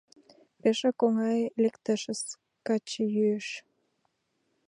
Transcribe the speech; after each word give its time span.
Пешак 0.59 0.97
оҥай 1.05 1.39
лектешыс: 1.63 2.21
качыйӱыш. 2.67 3.47